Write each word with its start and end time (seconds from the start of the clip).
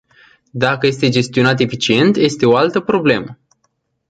Dacă 0.51 0.87
este 0.87 1.09
gestionat 1.09 1.59
eficient, 1.59 2.15
este 2.15 2.45
o 2.45 2.55
altă 2.55 2.79
problemă. 2.79 3.37